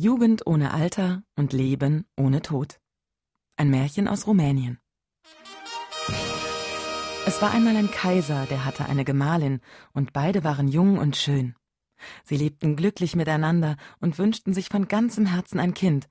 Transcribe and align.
Jugend 0.00 0.46
ohne 0.46 0.74
Alter 0.74 1.24
und 1.34 1.52
Leben 1.52 2.06
ohne 2.16 2.40
Tod. 2.40 2.78
Ein 3.56 3.68
Märchen 3.68 4.06
aus 4.06 4.28
Rumänien. 4.28 4.78
Es 7.26 7.42
war 7.42 7.50
einmal 7.50 7.74
ein 7.74 7.90
Kaiser, 7.90 8.46
der 8.46 8.64
hatte 8.64 8.84
eine 8.86 9.04
Gemahlin, 9.04 9.60
und 9.92 10.12
beide 10.12 10.44
waren 10.44 10.68
jung 10.68 10.98
und 10.98 11.16
schön. 11.16 11.56
Sie 12.22 12.36
lebten 12.36 12.76
glücklich 12.76 13.16
miteinander 13.16 13.76
und 13.98 14.20
wünschten 14.20 14.54
sich 14.54 14.68
von 14.68 14.86
ganzem 14.86 15.26
Herzen 15.26 15.58
ein 15.58 15.74
Kind, 15.74 16.08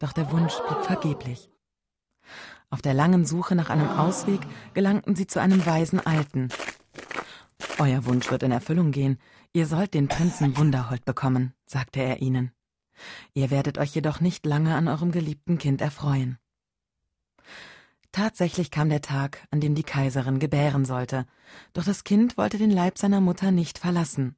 doch 0.00 0.12
der 0.12 0.32
Wunsch 0.32 0.54
blieb 0.66 0.82
vergeblich. 0.82 1.48
Auf 2.70 2.82
der 2.82 2.92
langen 2.92 3.24
Suche 3.24 3.54
nach 3.54 3.70
einem 3.70 3.88
Ausweg 3.88 4.40
gelangten 4.74 5.14
sie 5.14 5.28
zu 5.28 5.40
einem 5.40 5.64
weisen 5.64 6.04
Alten. 6.04 6.48
Euer 7.78 8.04
Wunsch 8.04 8.32
wird 8.32 8.42
in 8.42 8.50
Erfüllung 8.50 8.90
gehen, 8.90 9.20
ihr 9.52 9.68
sollt 9.68 9.94
den 9.94 10.08
Prinzen 10.08 10.56
Wunderhold 10.56 11.04
bekommen, 11.04 11.54
sagte 11.66 12.00
er 12.00 12.20
ihnen. 12.20 12.50
Ihr 13.34 13.50
werdet 13.50 13.78
euch 13.78 13.94
jedoch 13.94 14.20
nicht 14.20 14.46
lange 14.46 14.74
an 14.74 14.88
eurem 14.88 15.12
geliebten 15.12 15.58
Kind 15.58 15.80
erfreuen. 15.80 16.38
Tatsächlich 18.12 18.70
kam 18.70 18.88
der 18.88 19.02
Tag, 19.02 19.46
an 19.50 19.60
dem 19.60 19.74
die 19.74 19.82
Kaiserin 19.82 20.38
gebären 20.38 20.84
sollte, 20.84 21.26
doch 21.72 21.84
das 21.84 22.04
Kind 22.04 22.36
wollte 22.36 22.58
den 22.58 22.70
Leib 22.70 22.98
seiner 22.98 23.20
Mutter 23.20 23.50
nicht 23.50 23.78
verlassen. 23.78 24.36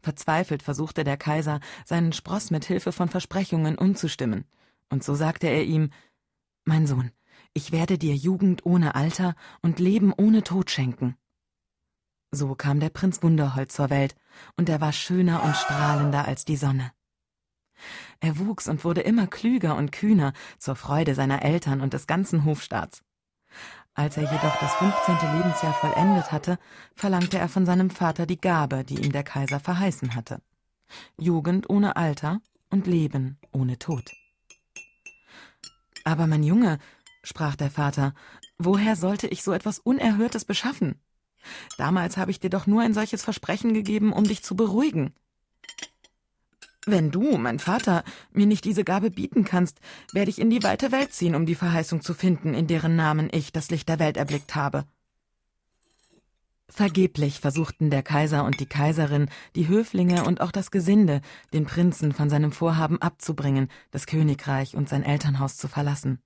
Verzweifelt 0.00 0.62
versuchte 0.62 1.04
der 1.04 1.16
Kaiser, 1.16 1.60
seinen 1.84 2.12
Spross 2.12 2.50
mit 2.50 2.64
Hilfe 2.64 2.92
von 2.92 3.08
Versprechungen 3.08 3.76
umzustimmen, 3.76 4.44
und 4.88 5.04
so 5.04 5.14
sagte 5.14 5.48
er 5.48 5.64
ihm 5.64 5.90
Mein 6.64 6.86
Sohn, 6.86 7.10
ich 7.52 7.72
werde 7.72 7.98
dir 7.98 8.14
Jugend 8.14 8.64
ohne 8.64 8.94
Alter 8.94 9.34
und 9.60 9.78
Leben 9.78 10.12
ohne 10.16 10.42
Tod 10.42 10.70
schenken. 10.70 11.16
So 12.30 12.54
kam 12.54 12.78
der 12.78 12.90
Prinz 12.90 13.22
Wunderhold 13.22 13.72
zur 13.72 13.90
Welt, 13.90 14.14
und 14.56 14.68
er 14.68 14.80
war 14.80 14.92
schöner 14.92 15.42
und 15.42 15.56
strahlender 15.56 16.26
als 16.26 16.44
die 16.44 16.56
Sonne. 16.56 16.92
Er 18.20 18.38
wuchs 18.38 18.68
und 18.68 18.84
wurde 18.84 19.00
immer 19.02 19.26
klüger 19.26 19.76
und 19.76 19.92
kühner, 19.92 20.32
zur 20.58 20.76
Freude 20.76 21.14
seiner 21.14 21.42
Eltern 21.42 21.80
und 21.80 21.92
des 21.94 22.06
ganzen 22.06 22.44
Hofstaats. 22.44 23.02
Als 23.94 24.16
er 24.16 24.24
jedoch 24.24 24.56
das 24.60 24.74
fünfzehnte 24.74 25.26
Lebensjahr 25.36 25.74
vollendet 25.74 26.30
hatte, 26.30 26.58
verlangte 26.94 27.38
er 27.38 27.48
von 27.48 27.66
seinem 27.66 27.90
Vater 27.90 28.26
die 28.26 28.40
Gabe, 28.40 28.84
die 28.84 29.04
ihm 29.04 29.12
der 29.12 29.24
Kaiser 29.24 29.60
verheißen 29.60 30.14
hatte. 30.14 30.40
Jugend 31.16 31.68
ohne 31.68 31.96
Alter 31.96 32.40
und 32.70 32.86
Leben 32.86 33.38
ohne 33.52 33.78
Tod. 33.78 34.12
Aber 36.04 36.26
mein 36.26 36.42
Junge, 36.42 36.78
sprach 37.22 37.56
der 37.56 37.70
Vater, 37.70 38.14
woher 38.58 38.96
sollte 38.96 39.26
ich 39.26 39.42
so 39.42 39.52
etwas 39.52 39.78
Unerhörtes 39.78 40.44
beschaffen? 40.44 41.00
Damals 41.76 42.16
habe 42.16 42.30
ich 42.30 42.40
dir 42.40 42.50
doch 42.50 42.66
nur 42.66 42.82
ein 42.82 42.94
solches 42.94 43.22
Versprechen 43.22 43.74
gegeben, 43.74 44.12
um 44.12 44.24
dich 44.24 44.42
zu 44.42 44.56
beruhigen. 44.56 45.14
Wenn 46.90 47.10
du, 47.10 47.36
mein 47.36 47.58
Vater, 47.58 48.02
mir 48.32 48.46
nicht 48.46 48.64
diese 48.64 48.82
Gabe 48.82 49.10
bieten 49.10 49.44
kannst, 49.44 49.78
werde 50.14 50.30
ich 50.30 50.40
in 50.40 50.48
die 50.48 50.62
weite 50.62 50.90
Welt 50.90 51.12
ziehen, 51.12 51.34
um 51.34 51.44
die 51.44 51.54
Verheißung 51.54 52.00
zu 52.00 52.14
finden, 52.14 52.54
in 52.54 52.66
deren 52.66 52.96
Namen 52.96 53.28
ich 53.30 53.52
das 53.52 53.70
Licht 53.70 53.90
der 53.90 53.98
Welt 53.98 54.16
erblickt 54.16 54.54
habe. 54.54 54.86
Vergeblich 56.70 57.40
versuchten 57.40 57.90
der 57.90 58.02
Kaiser 58.02 58.42
und 58.42 58.58
die 58.58 58.66
Kaiserin, 58.66 59.28
die 59.54 59.68
Höflinge 59.68 60.24
und 60.24 60.40
auch 60.40 60.50
das 60.50 60.70
Gesinde, 60.70 61.20
den 61.52 61.66
Prinzen 61.66 62.12
von 62.12 62.30
seinem 62.30 62.52
Vorhaben 62.52 63.02
abzubringen, 63.02 63.68
das 63.90 64.06
Königreich 64.06 64.74
und 64.74 64.88
sein 64.88 65.02
Elternhaus 65.02 65.58
zu 65.58 65.68
verlassen. 65.68 66.22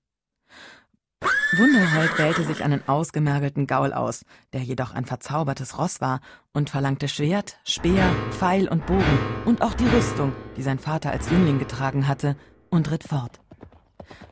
Wunderhold 1.57 2.19
wählte 2.19 2.45
sich 2.45 2.65
einen 2.65 2.87
ausgemergelten 2.89 3.67
Gaul 3.67 3.93
aus, 3.93 4.25
der 4.53 4.63
jedoch 4.63 4.95
ein 4.95 5.05
verzaubertes 5.05 5.79
Ross 5.79 6.01
war, 6.01 6.21
und 6.53 6.71
verlangte 6.71 7.09
Schwert, 7.09 7.59
Speer, 7.65 8.09
Pfeil 8.31 8.69
und 8.69 8.87
Bogen 8.87 9.19
und 9.45 9.61
auch 9.61 9.75
die 9.75 9.87
Rüstung, 9.87 10.33
die 10.57 10.63
sein 10.63 10.79
Vater 10.79 11.11
als 11.11 11.31
Jüngling 11.31 11.59
getragen 11.59 12.09
hatte, 12.09 12.37
und 12.71 12.91
ritt 12.91 13.05
fort. 13.05 13.41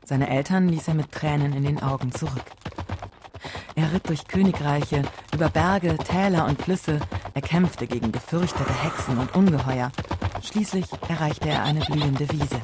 Seine 0.05 0.31
Eltern 0.31 0.69
ließ 0.69 0.89
er 0.89 0.95
mit 0.95 1.13
Tränen 1.13 1.53
in 1.53 1.63
den 1.63 1.83
Augen 1.83 2.11
zurück. 2.11 2.45
Er 3.75 3.93
ritt 3.93 4.09
durch 4.09 4.27
Königreiche, 4.27 5.03
über 5.35 5.51
Berge, 5.51 5.97
Täler 5.99 6.47
und 6.47 6.61
Flüsse, 6.61 7.01
er 7.35 7.43
kämpfte 7.43 7.87
gegen 7.87 8.13
gefürchtete 8.13 8.83
Hexen 8.83 9.19
und 9.19 9.35
Ungeheuer. 9.35 9.93
Schließlich 10.43 10.87
erreichte 11.09 11.51
er 11.51 11.65
eine 11.65 11.81
blühende 11.81 12.31
Wiese. 12.31 12.61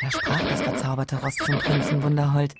Da 0.00 0.10
sprach 0.10 0.40
das 0.48 0.62
verzauberte 0.62 1.16
Ross 1.16 1.34
zum 1.36 1.58
Prinzen 1.58 2.02
Wunderhold. 2.02 2.54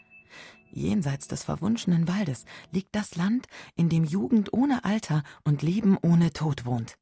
Jenseits 0.74 1.28
des 1.28 1.44
verwunschenen 1.44 2.08
Waldes 2.08 2.44
liegt 2.72 2.94
das 2.96 3.14
Land, 3.14 3.46
in 3.76 3.88
dem 3.88 4.04
Jugend 4.04 4.52
ohne 4.52 4.84
Alter 4.84 5.22
und 5.44 5.62
Leben 5.62 5.96
ohne 6.02 6.32
Tod 6.32 6.66
wohnt. 6.66 6.96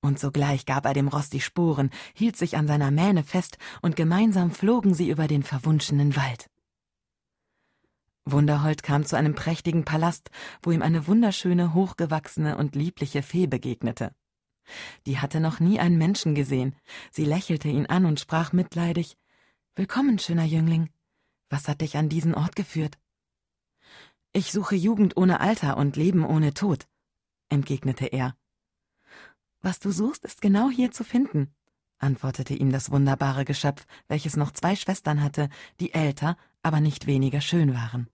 Und 0.00 0.18
sogleich 0.18 0.66
gab 0.66 0.84
er 0.84 0.94
dem 0.94 1.06
Ross 1.06 1.30
die 1.30 1.40
Sporen, 1.40 1.90
hielt 2.12 2.36
sich 2.36 2.56
an 2.56 2.66
seiner 2.66 2.90
Mähne 2.90 3.22
fest, 3.22 3.56
und 3.82 3.94
gemeinsam 3.94 4.50
flogen 4.50 4.94
sie 4.94 5.08
über 5.08 5.28
den 5.28 5.44
verwunschenen 5.44 6.16
Wald. 6.16 6.50
Wunderhold 8.24 8.82
kam 8.82 9.04
zu 9.04 9.16
einem 9.16 9.36
prächtigen 9.36 9.84
Palast, 9.84 10.30
wo 10.60 10.72
ihm 10.72 10.82
eine 10.82 11.06
wunderschöne, 11.06 11.74
hochgewachsene 11.74 12.56
und 12.56 12.74
liebliche 12.74 13.22
Fee 13.22 13.46
begegnete. 13.46 14.12
Die 15.06 15.18
hatte 15.18 15.38
noch 15.38 15.60
nie 15.60 15.78
einen 15.78 15.98
Menschen 15.98 16.34
gesehen. 16.34 16.74
Sie 17.12 17.24
lächelte 17.24 17.68
ihn 17.68 17.86
an 17.86 18.06
und 18.06 18.18
sprach 18.18 18.52
mitleidig 18.52 19.16
Willkommen, 19.76 20.18
schöner 20.18 20.44
Jüngling. 20.44 20.90
Was 21.52 21.68
hat 21.68 21.82
dich 21.82 21.98
an 21.98 22.08
diesen 22.08 22.34
Ort 22.34 22.56
geführt? 22.56 22.98
Ich 24.32 24.52
suche 24.52 24.74
Jugend 24.74 25.18
ohne 25.18 25.40
Alter 25.40 25.76
und 25.76 25.96
Leben 25.96 26.24
ohne 26.24 26.54
Tod, 26.54 26.88
entgegnete 27.50 28.06
er. 28.06 28.34
Was 29.60 29.78
du 29.78 29.90
suchst, 29.90 30.24
ist 30.24 30.40
genau 30.40 30.70
hier 30.70 30.92
zu 30.92 31.04
finden, 31.04 31.54
antwortete 31.98 32.54
ihm 32.54 32.72
das 32.72 32.90
wunderbare 32.90 33.44
Geschöpf, 33.44 33.84
welches 34.08 34.34
noch 34.34 34.52
zwei 34.52 34.74
Schwestern 34.76 35.22
hatte, 35.22 35.50
die 35.78 35.92
älter, 35.92 36.38
aber 36.62 36.80
nicht 36.80 37.06
weniger 37.06 37.42
schön 37.42 37.74
waren. 37.74 38.08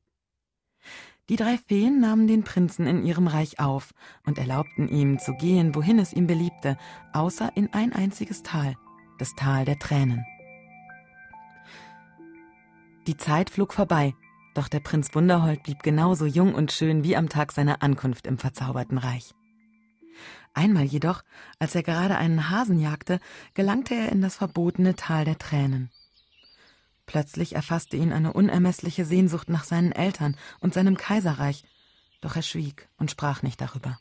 Die 1.28 1.36
drei 1.36 1.58
Feen 1.58 2.00
nahmen 2.00 2.26
den 2.26 2.42
Prinzen 2.42 2.88
in 2.88 3.04
ihrem 3.04 3.28
Reich 3.28 3.60
auf 3.60 3.94
und 4.26 4.38
erlaubten 4.38 4.88
ihm 4.88 5.20
zu 5.20 5.32
gehen, 5.34 5.76
wohin 5.76 6.00
es 6.00 6.12
ihm 6.12 6.26
beliebte, 6.26 6.76
außer 7.12 7.52
in 7.54 7.72
ein 7.72 7.92
einziges 7.92 8.42
Tal, 8.42 8.74
das 9.20 9.36
Tal 9.36 9.64
der 9.64 9.78
Tränen. 9.78 10.24
Die 13.08 13.16
Zeit 13.16 13.48
flog 13.48 13.72
vorbei, 13.72 14.14
doch 14.52 14.68
der 14.68 14.80
Prinz 14.80 15.14
Wunderhold 15.14 15.62
blieb 15.62 15.82
genauso 15.82 16.26
jung 16.26 16.54
und 16.54 16.72
schön 16.72 17.04
wie 17.04 17.16
am 17.16 17.30
Tag 17.30 17.52
seiner 17.52 17.82
Ankunft 17.82 18.26
im 18.26 18.36
verzauberten 18.36 18.98
Reich. 18.98 19.34
Einmal 20.52 20.84
jedoch, 20.84 21.22
als 21.58 21.74
er 21.74 21.82
gerade 21.82 22.18
einen 22.18 22.50
Hasen 22.50 22.78
jagte, 22.78 23.18
gelangte 23.54 23.94
er 23.94 24.12
in 24.12 24.20
das 24.20 24.36
verbotene 24.36 24.94
Tal 24.94 25.24
der 25.24 25.38
Tränen. 25.38 25.90
Plötzlich 27.06 27.54
erfasste 27.54 27.96
ihn 27.96 28.12
eine 28.12 28.34
unermessliche 28.34 29.06
Sehnsucht 29.06 29.48
nach 29.48 29.64
seinen 29.64 29.92
Eltern 29.92 30.36
und 30.60 30.74
seinem 30.74 30.98
Kaiserreich, 30.98 31.64
doch 32.20 32.36
er 32.36 32.42
schwieg 32.42 32.90
und 32.98 33.10
sprach 33.10 33.42
nicht 33.42 33.62
darüber. 33.62 33.98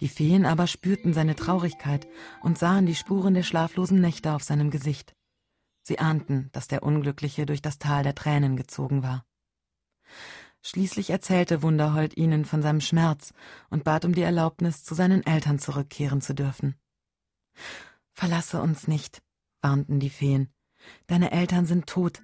Die 0.00 0.08
Feen 0.08 0.44
aber 0.44 0.66
spürten 0.66 1.14
seine 1.14 1.36
Traurigkeit 1.36 2.08
und 2.42 2.58
sahen 2.58 2.84
die 2.84 2.96
Spuren 2.96 3.34
der 3.34 3.44
schlaflosen 3.44 4.00
Nächte 4.00 4.32
auf 4.32 4.42
seinem 4.42 4.72
Gesicht. 4.72 5.15
Sie 5.86 6.00
ahnten, 6.00 6.50
dass 6.50 6.66
der 6.66 6.82
Unglückliche 6.82 7.46
durch 7.46 7.62
das 7.62 7.78
Tal 7.78 8.02
der 8.02 8.16
Tränen 8.16 8.56
gezogen 8.56 9.04
war. 9.04 9.24
Schließlich 10.60 11.10
erzählte 11.10 11.62
Wunderhold 11.62 12.16
ihnen 12.16 12.44
von 12.44 12.60
seinem 12.60 12.80
Schmerz 12.80 13.32
und 13.70 13.84
bat 13.84 14.04
um 14.04 14.12
die 14.12 14.22
Erlaubnis, 14.22 14.82
zu 14.82 14.96
seinen 14.96 15.24
Eltern 15.24 15.60
zurückkehren 15.60 16.20
zu 16.20 16.34
dürfen. 16.34 16.74
Verlasse 18.14 18.60
uns 18.60 18.88
nicht, 18.88 19.22
warnten 19.62 20.00
die 20.00 20.10
Feen. 20.10 20.48
Deine 21.06 21.30
Eltern 21.30 21.66
sind 21.66 21.86
tot, 21.86 22.20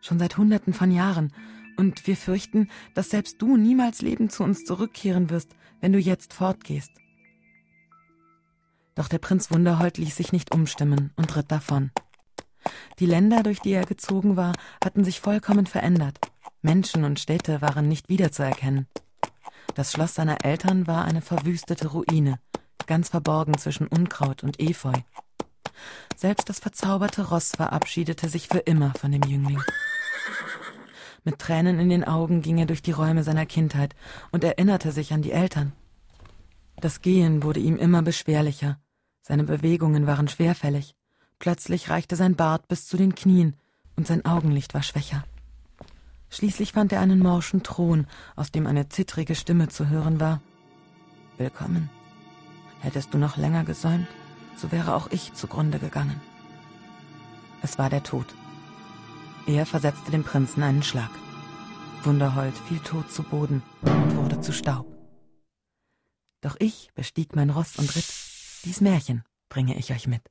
schon 0.00 0.20
seit 0.20 0.36
Hunderten 0.36 0.72
von 0.72 0.92
Jahren, 0.92 1.34
und 1.76 2.06
wir 2.06 2.16
fürchten, 2.16 2.70
dass 2.94 3.10
selbst 3.10 3.42
du 3.42 3.56
niemals 3.56 4.02
lebend 4.02 4.30
zu 4.30 4.44
uns 4.44 4.64
zurückkehren 4.64 5.30
wirst, 5.30 5.56
wenn 5.80 5.92
du 5.92 5.98
jetzt 5.98 6.32
fortgehst. 6.32 6.92
Doch 8.94 9.08
der 9.08 9.18
Prinz 9.18 9.50
Wunderhold 9.50 9.98
ließ 9.98 10.14
sich 10.14 10.30
nicht 10.30 10.54
umstimmen 10.54 11.12
und 11.16 11.34
ritt 11.34 11.50
davon. 11.50 11.90
Die 13.00 13.06
Länder, 13.06 13.42
durch 13.42 13.60
die 13.60 13.72
er 13.72 13.86
gezogen 13.86 14.36
war, 14.36 14.52
hatten 14.84 15.04
sich 15.04 15.20
vollkommen 15.20 15.64
verändert. 15.64 16.18
Menschen 16.60 17.04
und 17.04 17.18
Städte 17.18 17.62
waren 17.62 17.88
nicht 17.88 18.10
wiederzuerkennen. 18.10 18.88
Das 19.74 19.92
Schloss 19.92 20.14
seiner 20.14 20.44
Eltern 20.44 20.86
war 20.86 21.06
eine 21.06 21.22
verwüstete 21.22 21.88
Ruine, 21.88 22.38
ganz 22.86 23.08
verborgen 23.08 23.56
zwischen 23.56 23.86
Unkraut 23.86 24.44
und 24.44 24.60
Efeu. 24.60 24.92
Selbst 26.14 26.50
das 26.50 26.58
verzauberte 26.58 27.28
Ross 27.28 27.52
verabschiedete 27.56 28.28
sich 28.28 28.48
für 28.48 28.58
immer 28.58 28.92
von 29.00 29.12
dem 29.12 29.22
Jüngling. 29.22 29.62
Mit 31.24 31.38
Tränen 31.38 31.80
in 31.80 31.88
den 31.88 32.04
Augen 32.04 32.42
ging 32.42 32.58
er 32.58 32.66
durch 32.66 32.82
die 32.82 32.92
Räume 32.92 33.22
seiner 33.22 33.46
Kindheit 33.46 33.94
und 34.30 34.44
erinnerte 34.44 34.92
sich 34.92 35.14
an 35.14 35.22
die 35.22 35.32
Eltern. 35.32 35.72
Das 36.76 37.00
Gehen 37.00 37.42
wurde 37.42 37.60
ihm 37.60 37.76
immer 37.76 38.02
beschwerlicher, 38.02 38.78
seine 39.22 39.44
Bewegungen 39.44 40.06
waren 40.06 40.28
schwerfällig. 40.28 40.94
Plötzlich 41.40 41.88
reichte 41.88 42.16
sein 42.16 42.36
Bart 42.36 42.68
bis 42.68 42.86
zu 42.86 42.98
den 42.98 43.14
Knien 43.14 43.56
und 43.96 44.06
sein 44.06 44.26
Augenlicht 44.26 44.74
war 44.74 44.82
schwächer. 44.82 45.24
Schließlich 46.28 46.72
fand 46.72 46.92
er 46.92 47.00
einen 47.00 47.18
morschen 47.18 47.62
Thron, 47.62 48.06
aus 48.36 48.52
dem 48.52 48.66
eine 48.66 48.90
zittrige 48.90 49.34
Stimme 49.34 49.68
zu 49.68 49.88
hören 49.88 50.20
war. 50.20 50.42
Willkommen. 51.38 51.88
Hättest 52.80 53.14
du 53.14 53.18
noch 53.18 53.38
länger 53.38 53.64
gesäumt, 53.64 54.06
so 54.54 54.70
wäre 54.70 54.94
auch 54.94 55.10
ich 55.10 55.32
zugrunde 55.32 55.78
gegangen. 55.78 56.20
Es 57.62 57.78
war 57.78 57.88
der 57.88 58.02
Tod. 58.02 58.26
Er 59.46 59.64
versetzte 59.64 60.10
dem 60.10 60.24
Prinzen 60.24 60.62
einen 60.62 60.82
Schlag. 60.82 61.10
Wunderhold 62.02 62.56
fiel 62.68 62.80
tot 62.80 63.10
zu 63.10 63.22
Boden 63.22 63.62
und 63.80 64.16
wurde 64.16 64.42
zu 64.42 64.52
Staub. 64.52 64.86
Doch 66.42 66.56
ich 66.58 66.90
bestieg 66.94 67.34
mein 67.34 67.48
Ross 67.48 67.76
und 67.76 67.96
ritt. 67.96 68.12
Dies 68.66 68.82
Märchen 68.82 69.24
bringe 69.48 69.78
ich 69.78 69.90
euch 69.90 70.06
mit. 70.06 70.22